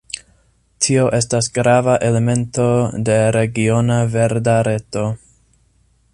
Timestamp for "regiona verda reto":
3.37-5.07